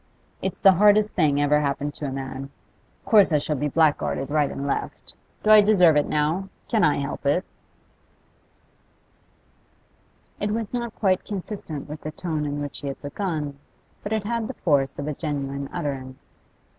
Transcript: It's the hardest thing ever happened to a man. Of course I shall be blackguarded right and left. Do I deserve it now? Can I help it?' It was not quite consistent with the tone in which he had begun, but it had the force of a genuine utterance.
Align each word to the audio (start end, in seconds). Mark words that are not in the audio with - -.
It's 0.41 0.59
the 0.59 0.71
hardest 0.73 1.15
thing 1.15 1.39
ever 1.39 1.59
happened 1.59 1.93
to 1.93 2.07
a 2.07 2.11
man. 2.11 2.45
Of 2.45 3.05
course 3.05 3.31
I 3.31 3.37
shall 3.37 3.55
be 3.55 3.69
blackguarded 3.69 4.31
right 4.31 4.49
and 4.49 4.65
left. 4.65 5.13
Do 5.43 5.51
I 5.51 5.61
deserve 5.61 5.95
it 5.95 6.07
now? 6.07 6.49
Can 6.67 6.83
I 6.83 6.97
help 6.97 7.23
it?' 7.27 7.45
It 10.39 10.49
was 10.49 10.73
not 10.73 10.95
quite 10.95 11.23
consistent 11.23 11.87
with 11.87 12.01
the 12.01 12.09
tone 12.09 12.47
in 12.47 12.61
which 12.63 12.79
he 12.79 12.87
had 12.87 12.99
begun, 13.03 13.59
but 14.01 14.11
it 14.11 14.23
had 14.23 14.47
the 14.47 14.55
force 14.55 14.97
of 14.97 15.07
a 15.07 15.13
genuine 15.13 15.69
utterance. 15.71 16.41